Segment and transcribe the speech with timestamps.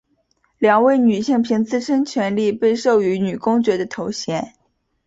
[0.57, 4.53] 两位女性凭自身权利被授予女公爵的头衔。